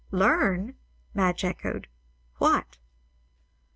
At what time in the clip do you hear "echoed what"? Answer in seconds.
1.45-2.79